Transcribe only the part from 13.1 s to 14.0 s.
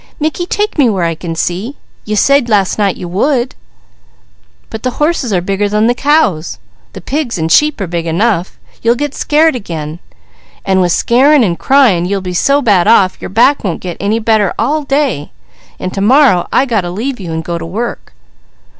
your back won't get